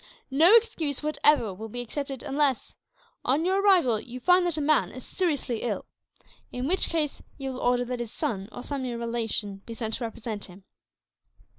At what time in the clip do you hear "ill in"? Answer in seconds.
5.61-6.67